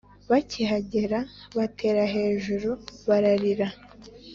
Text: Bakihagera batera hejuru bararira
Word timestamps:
Bakihagera 0.29 1.19
batera 1.57 2.03
hejuru 2.13 2.69
bararira 3.07 3.67